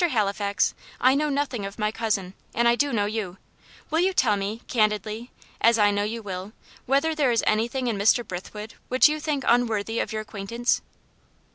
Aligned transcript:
Halifax, 0.09 0.73
I 0.99 1.13
know 1.13 1.29
nothing 1.29 1.63
of 1.63 1.77
my 1.77 1.91
cousin, 1.91 2.33
and 2.55 2.67
I 2.67 2.73
do 2.73 2.91
know 2.91 3.05
you. 3.05 3.37
Will 3.91 3.99
you 3.99 4.13
tell 4.13 4.35
me 4.35 4.63
candidly, 4.67 5.29
as 5.61 5.77
I 5.77 5.91
know 5.91 6.01
you 6.01 6.23
will 6.23 6.53
whether 6.87 7.13
there 7.13 7.29
is 7.31 7.43
anything 7.45 7.85
in 7.85 7.99
Mr. 7.99 8.27
Brithwood 8.27 8.73
which 8.87 9.07
you 9.07 9.19
think 9.19 9.43
unworthy 9.47 9.99
of 9.99 10.11
your 10.11 10.23
acquaintance?" 10.23 10.81